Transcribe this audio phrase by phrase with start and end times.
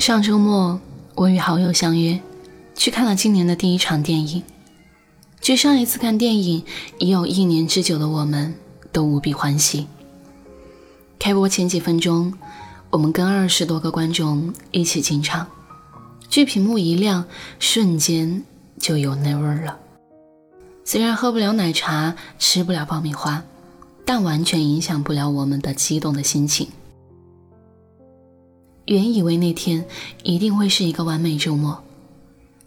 [0.00, 0.80] 上周末，
[1.14, 2.18] 我与好友相约
[2.74, 4.42] 去看了今年的第一场电影。
[5.42, 6.64] 距上一次看电影
[6.96, 8.54] 已有一年之久的我们，
[8.92, 9.86] 都无比欢喜。
[11.18, 12.32] 开播前几分钟，
[12.88, 15.46] 我们跟二十多个观众一起进场，
[16.30, 17.26] 剧屏幕一亮，
[17.58, 18.42] 瞬间
[18.78, 19.78] 就有那味儿了。
[20.82, 23.44] 虽然喝不了奶茶，吃不了爆米花，
[24.06, 26.68] 但完全影响不了我们的激动的心情。
[28.90, 29.86] 原以为那天
[30.24, 31.80] 一定会是一个完美周末，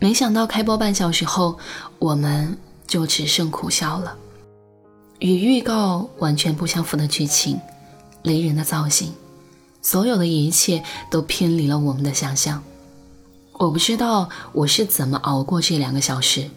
[0.00, 1.56] 没想到开播半小时后，
[2.00, 4.16] 我们就只剩苦笑了。
[5.20, 7.60] 与预告完全不相符的剧情，
[8.24, 9.12] 雷人的造型，
[9.80, 12.64] 所有的一切都偏离了我们的想象。
[13.52, 16.50] 我不知道我是怎么熬过这两个小时，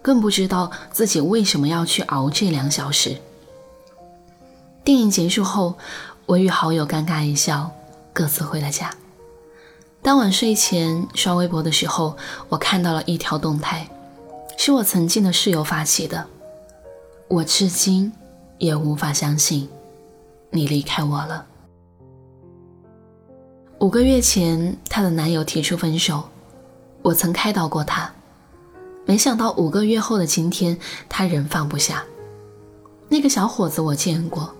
[0.00, 3.14] 更不知道自己为什么要去熬这两小时。
[4.82, 5.76] 电影结束后，
[6.24, 7.70] 我与好友尴尬一笑。
[8.16, 8.90] 各自回了家。
[10.00, 12.16] 当晚睡前刷微博的时候，
[12.48, 13.86] 我看到了一条动态，
[14.56, 16.26] 是我曾经的室友发起的。
[17.28, 18.10] 我至今
[18.56, 19.68] 也无法相信，
[20.48, 21.44] 你离开我了。
[23.80, 26.26] 五个月前，她的男友提出分手，
[27.02, 28.10] 我曾开导过她，
[29.04, 32.02] 没想到五个月后的今天，她仍放不下。
[33.10, 34.54] 那个小伙子我见过，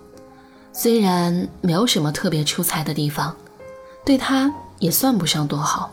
[0.74, 3.34] 虽然没有什么特别出彩的地方。
[4.06, 5.90] 对他也算不上多好，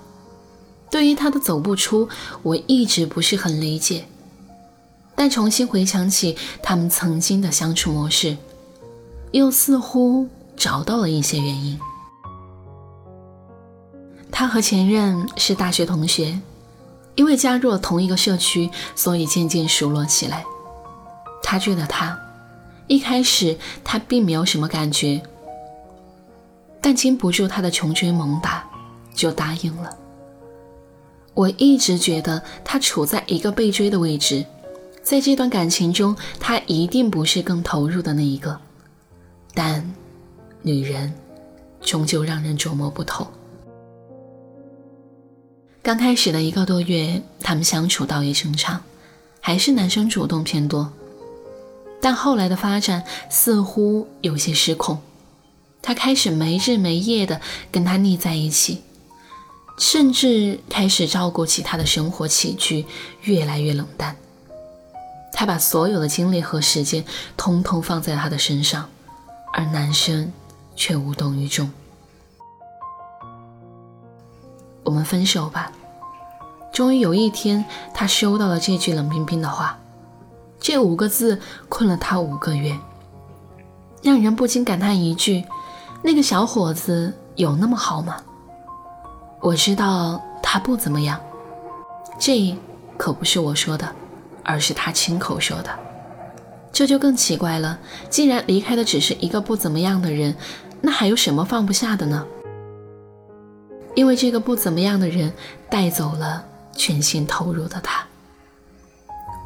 [0.91, 2.07] 对于他的走不出，
[2.43, 4.05] 我一直不是很理解。
[5.15, 8.37] 但重新回想起他们曾经的相处模式，
[9.31, 11.79] 又似乎找到了一些原因。
[14.31, 16.39] 他和前任是大学同学，
[17.15, 20.45] 因为加入了同一个社区，所以渐渐熟络起来。
[21.41, 22.15] 他追的他，
[22.85, 25.19] 一开始他并没有什么感觉。
[26.83, 28.69] 但经不住他的穷追猛打，
[29.15, 29.97] 就答应了。
[31.33, 34.45] 我一直觉得他处在一个被追的位置，
[35.01, 38.59] 在这段感情中，他一定不是更投入的那一个。
[39.53, 39.89] 但，
[40.61, 41.13] 女人，
[41.79, 43.25] 终究让人琢磨不透。
[45.81, 48.81] 刚开始的一个多月，他们相处倒也正常，
[49.39, 50.91] 还是男生主动偏多。
[52.01, 55.01] 但后来的发展似乎有些失控。
[55.83, 58.81] 他开始没日没夜的跟他腻在一起，
[59.77, 62.85] 甚至开始照顾起他的生活起居，
[63.23, 64.15] 越来越冷淡。
[65.33, 67.03] 他把所有的精力和时间
[67.35, 68.89] 通通放在他的身上，
[69.51, 70.31] 而男生
[70.73, 71.69] 却无动于衷。
[74.83, 75.71] 我们分手吧。
[76.71, 79.77] 终于有一天，他收到了这句冷冰冰的话，
[80.59, 82.79] 这五个字困了他五个月，
[84.01, 85.43] 让人不禁感叹一句。
[86.05, 88.17] 那个小伙子有那么好吗？
[89.39, 91.17] 我知道他不怎么样，
[92.19, 92.53] 这
[92.97, 93.89] 可不是我说的，
[94.43, 95.69] 而是他亲口说的。
[96.73, 100.35] 这就更奇怪了，既然离开的只是一个不怎么样的人，
[100.81, 102.25] 那还有什么放不下的呢？
[103.95, 105.31] 因为这个不怎么样的人
[105.69, 106.43] 带走了
[106.75, 108.05] 全心投入的他。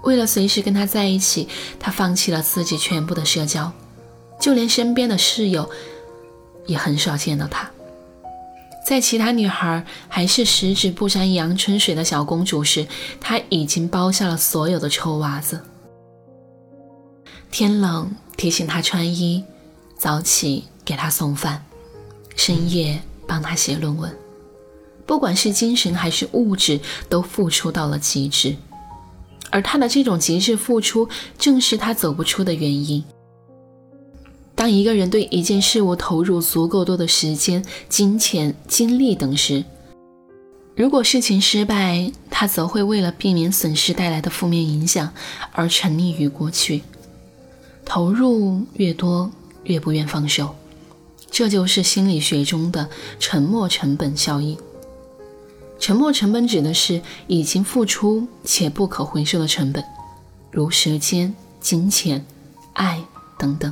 [0.04, 1.48] 为了随时跟他在一起，
[1.80, 3.72] 他放弃了自己全部的社交，
[4.40, 5.70] 就连身边的室友。
[6.68, 7.70] 也很少见到她。
[8.86, 12.88] 在其他女孩还是十指不沾阳春水的小公主时，
[13.20, 15.60] 她已经包下了所有的臭袜子。
[17.52, 19.44] 天冷提醒她穿衣，
[19.98, 21.66] 早起给她送饭，
[22.36, 24.18] 深夜帮她写论文，
[25.06, 26.80] 不管是精神还是物质，
[27.10, 28.56] 都付出到了极致。
[29.50, 33.04] 而她的这种极致付出，正是她走不出的原因。
[34.58, 39.64] 当一个人对一件事物投入足够多的时间、金钱、精力等时，
[40.76, 45.14] 如果事情失败，他则会为了避免损失带来的负面影响
[45.52, 46.82] 而沉溺于过去。
[47.86, 49.32] 投入越多，
[49.66, 50.56] 越不愿放手，
[51.30, 52.90] 这就是心理学中的
[53.20, 54.58] 沉没成本效应。
[55.80, 59.84] 沉没成本指的是已经付出且不可回收的成本，
[60.50, 62.26] 如时间、金钱、
[62.74, 63.00] 爱
[63.38, 63.72] 等等。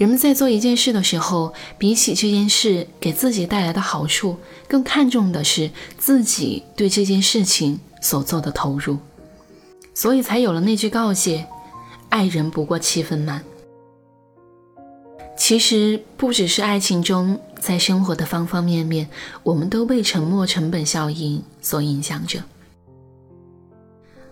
[0.00, 8.96] 人们在做一件事的时候，比起这件事给自己带来的好处，更看重的是自己对这件事情所做的投入，
[9.92, 11.44] 所以才有了那句告诫
[12.08, 13.44] ：“爱人不过七分满。”
[15.36, 19.06] 其实不只是爱情中，在生活的方方面面，
[19.42, 22.42] 我们都被沉没成本效应所影响着。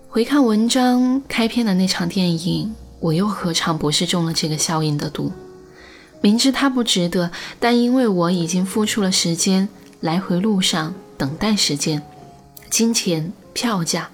[0.09, 5.31] 回看文章开篇的那场电影，我又何尝不是中了这个效应的毒？
[6.21, 7.31] 明知他不值得，
[7.61, 9.69] 但因为我已经付出了时间、
[10.01, 12.03] 来回路上等待时间、
[12.69, 14.09] 金钱、票价、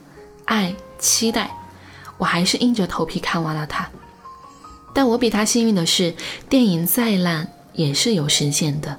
[0.44, 1.50] 爱、期待，
[2.18, 3.88] 我还是硬着头皮看完了他。
[4.92, 6.14] 但我比他幸运的是，
[6.48, 8.96] 电影再烂也是有时限的，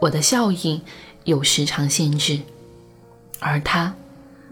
[0.00, 0.80] 我的效应
[1.24, 2.40] 有时长限制，
[3.40, 3.92] 而他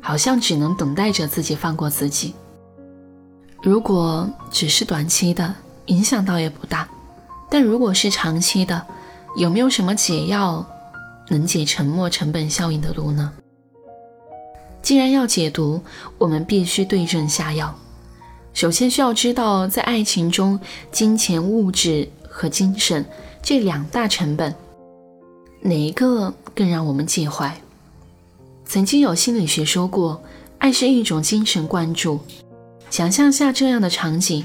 [0.01, 2.35] 好像只能等待着自己放过自己。
[3.63, 5.55] 如果只是短期的，
[5.87, 6.87] 影响倒也不大；
[7.55, 8.85] 但如果是长期的，
[9.37, 10.67] 有没有什么解药
[11.29, 13.33] 能解沉默成本效应的毒呢？
[14.83, 15.81] 既然要解毒，
[16.19, 17.73] 我们必须对症下药。
[18.55, 20.59] 首先需要知道，在爱情中，
[20.91, 23.07] 金钱、物质和精神
[23.41, 24.53] 这两大成本，
[25.61, 27.57] 哪一个更让我们介怀？
[28.65, 30.21] 曾经有心理学说过，
[30.59, 32.19] 爱是一种精神灌注。
[32.91, 34.45] 想象下这样的场景：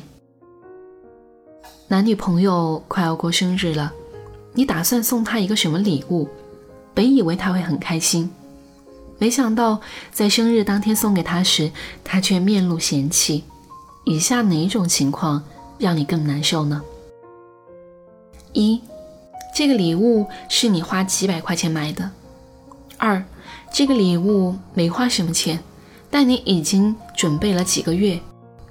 [1.91, 3.91] 男女朋友快要过生日了，
[4.53, 6.29] 你打算送他一个什么礼物？
[6.93, 8.29] 本以为他会很开心，
[9.17, 9.81] 没想到
[10.11, 11.71] 在生日当天送给他时，
[12.03, 13.43] 他却面露嫌弃。
[14.05, 15.43] 以下哪种情况
[15.79, 16.79] 让你更难受呢？
[18.53, 18.79] 一，
[19.55, 22.07] 这个礼物是你花几百块钱买的；
[22.99, 23.23] 二，
[23.73, 25.59] 这个礼物没花什么钱，
[26.11, 28.19] 但你已经准备了几个月，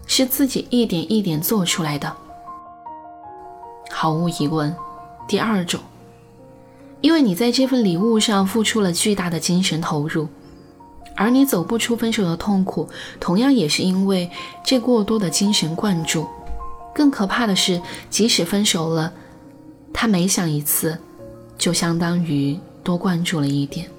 [0.06, 2.16] 是自己一点一点做出来的。
[4.00, 4.72] 毫无疑问，
[5.26, 5.80] 第二种，
[7.00, 10.28] 因为你在这份礼物上付出了巨大的精神投入。
[11.16, 14.30] 而你走不出分手的痛苦，同样也是因为
[14.64, 16.28] 这过多的精神灌注。
[16.94, 19.12] 更可怕的是，即使分手了，
[19.92, 20.96] 他每想一次，
[21.56, 23.90] 就相当于多灌注了一点。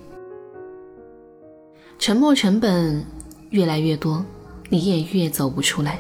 [2.00, 3.06] 沉默成本
[3.50, 4.24] 越来越多，
[4.70, 6.00] 你也越走不出来。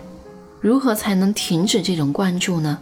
[0.62, 2.80] 如何才能停止这种灌注呢？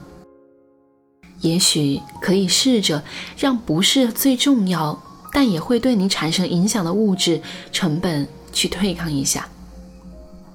[1.41, 3.03] 也许可以试着
[3.37, 5.01] 让不是最重要。
[5.33, 7.39] 但也会对你产生影响的物质
[7.71, 9.47] 成本去对抗一下，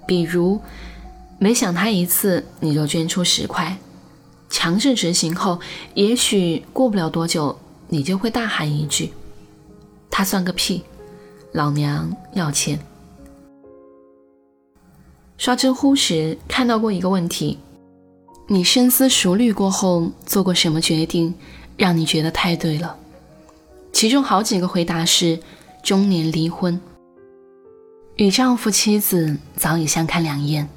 [0.09, 0.61] 比如
[1.39, 3.77] 每想他一次你就捐出十块，
[4.49, 5.61] 强制执行后，
[5.95, 7.57] 也许过不了多久
[7.89, 9.13] 你就会大喊一句
[10.11, 10.83] ：“他算个屁，
[11.53, 12.81] 老娘要钱。”
[15.39, 17.59] 刷知乎时看到过一个问题：
[18.53, 21.35] 你深思熟虑过后做过什么决定，
[21.79, 22.95] 让你觉得太对了？
[23.95, 25.41] 其中好几个回答是
[25.83, 26.79] 中年离婚，
[28.17, 30.69] 与丈夫妻子早已相看两厌，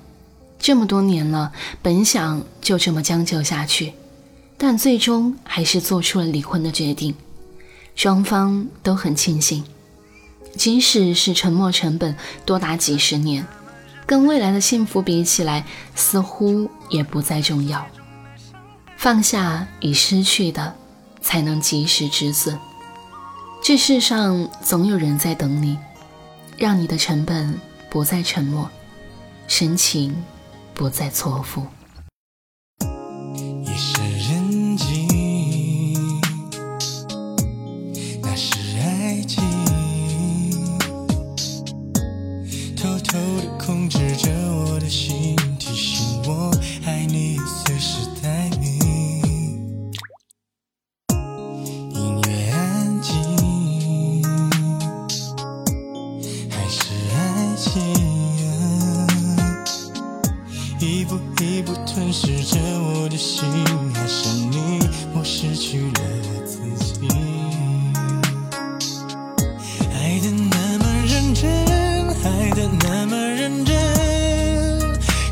[0.58, 1.52] 这么多年了，
[1.82, 3.92] 本想就这么将就下去，
[4.58, 7.14] 但最终还是做出了离婚的决定。
[7.94, 9.66] 双方都很庆幸，
[10.56, 13.46] 即使是沉默成本多达几十年，
[14.06, 17.86] 跟未来的幸福比起来，似乎也不再重要。
[18.98, 20.76] 放下已失去的，
[21.22, 22.58] 才能及时止损。
[23.62, 25.78] 这世上总有人在等你，
[26.58, 27.60] 让你的成本
[27.90, 28.70] 不再沉默，
[29.48, 30.24] 深情
[30.74, 31.66] 不再错付。
[62.26, 63.46] 试着我的心
[63.94, 64.80] 爱上你，
[65.14, 65.92] 我失去了
[66.44, 67.08] 自己，
[69.94, 71.48] 爱的那么认真，
[72.24, 73.78] 爱的那么认真，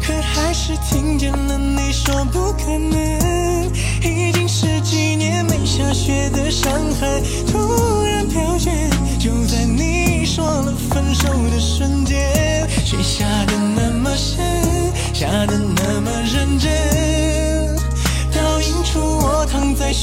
[0.04, 3.72] 可还是听见了你说不可能，
[4.04, 7.20] 已经十几年没下雪的上海
[7.52, 8.70] 突然飘雪。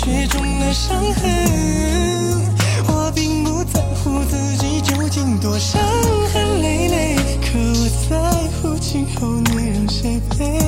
[0.03, 1.31] 雪中的伤痕。
[2.87, 5.79] 我并不在乎自己究竟多伤
[6.33, 10.59] 痕累累，可我在乎今后你让谁陪。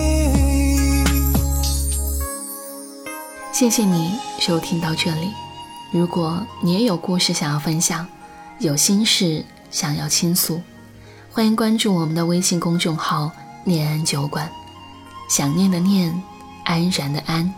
[3.54, 5.30] 谢谢你收听到这里。
[5.92, 8.06] 如果你也有故事想要分享，
[8.58, 10.60] 有心事想要倾诉，
[11.32, 13.30] 欢迎关注我们的微信公众号
[13.64, 14.50] “念安酒馆”。
[15.30, 16.22] 想念的念，
[16.64, 17.50] 安然的安。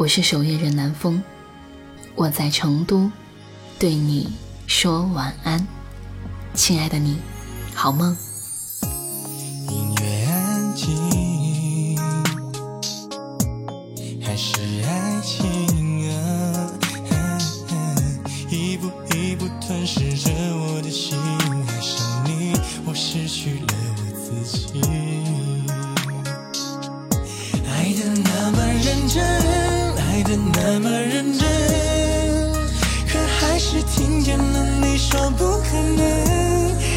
[0.00, 1.22] 我是守夜人南风，
[2.14, 3.10] 我在成都，
[3.78, 4.32] 对你
[4.66, 5.68] 说晚安，
[6.54, 7.18] 亲爱的你，
[7.74, 8.16] 好梦。
[30.52, 31.46] 那么认真，
[33.06, 36.00] 可还是听见了你说不可能。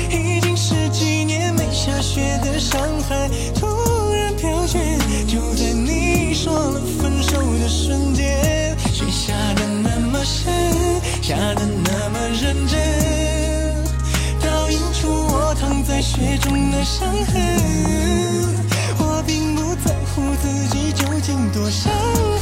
[0.09, 3.67] 已经十几年没下雪的上海，突
[4.13, 4.79] 然飘雪，
[5.27, 10.53] 就在你说了分手的瞬间，雪下的那么深，
[11.21, 12.79] 下的那么认真，
[14.41, 18.72] 倒映出我躺在雪中的伤痕。
[20.95, 21.91] 究竟多伤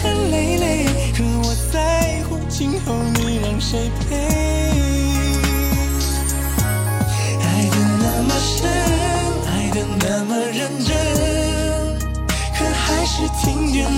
[0.02, 4.16] 痕累累，可我在乎今后你让谁陪。
[7.40, 8.70] 爱的那么深，
[9.48, 10.96] 爱的那么认真，
[12.58, 13.91] 可还是听见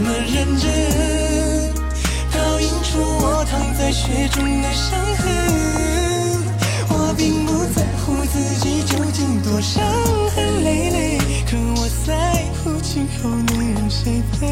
[0.00, 0.70] 那么认真，
[2.32, 5.26] 倒映出我躺在雪中的伤痕。
[6.88, 9.84] 我并不在乎自己究竟多伤
[10.36, 11.18] 痕累累，
[11.50, 14.46] 可我在乎今后你让谁陪。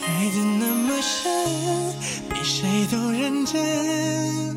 [0.00, 1.28] 爱的那么深，
[2.30, 4.56] 比谁都认真，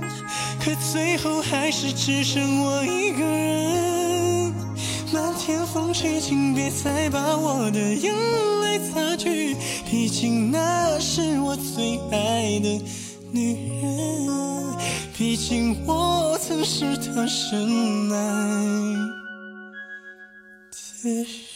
[0.64, 3.27] 可最后还是只剩我一个。
[5.98, 8.14] 请别再把我的眼
[8.62, 9.56] 泪擦去，
[9.90, 12.82] 毕竟那是我最爱的
[13.32, 14.28] 女人，
[15.18, 18.18] 毕竟我曾是她深爱
[21.04, 21.47] 的人。